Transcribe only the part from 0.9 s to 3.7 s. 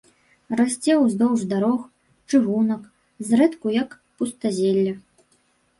ўздоўж дарог, чыгунак, зрэдку